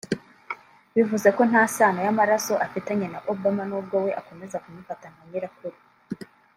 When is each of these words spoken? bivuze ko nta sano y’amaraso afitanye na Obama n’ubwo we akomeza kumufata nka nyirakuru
bivuze 0.95 1.29
ko 1.37 1.41
nta 1.49 1.63
sano 1.75 1.99
y’amaraso 2.05 2.53
afitanye 2.65 3.07
na 3.13 3.19
Obama 3.33 3.63
n’ubwo 3.69 3.95
we 4.05 4.11
akomeza 4.21 4.61
kumufata 4.63 5.05
nka 5.13 5.23
nyirakuru 5.29 5.77